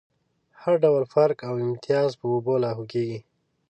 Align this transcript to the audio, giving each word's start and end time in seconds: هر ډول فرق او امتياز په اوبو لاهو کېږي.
هر 0.61 0.75
ډول 0.83 1.03
فرق 1.13 1.39
او 1.49 1.53
امتياز 1.65 2.11
په 2.19 2.25
اوبو 2.33 2.53
لاهو 2.63 2.83
کېږي. 2.91 3.19